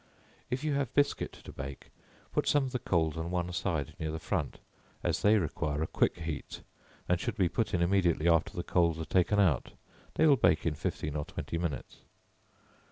If 0.49 0.63
you 0.63 0.73
have 0.73 0.95
biscuit 0.95 1.31
to 1.33 1.53
bake, 1.53 1.91
put 2.33 2.47
some 2.47 2.63
of 2.63 2.71
the 2.71 2.79
coals 2.79 3.17
on 3.17 3.29
one 3.29 3.53
side 3.53 3.93
near 3.99 4.09
the 4.09 4.17
front, 4.17 4.57
as 5.03 5.21
they 5.21 5.37
require 5.37 5.83
a 5.83 5.85
quick 5.85 6.21
heat, 6.21 6.61
and 7.07 7.19
should 7.19 7.37
be 7.37 7.47
put 7.47 7.71
in 7.71 7.83
immediately 7.83 8.27
after 8.27 8.57
the 8.57 8.63
coals 8.63 8.97
are 8.99 9.05
taken 9.05 9.39
out; 9.39 9.73
they 10.15 10.25
will 10.25 10.37
bake 10.37 10.65
in 10.65 10.73
fifteen 10.73 11.15
or 11.15 11.25
twenty 11.25 11.59
minutes. 11.59 11.97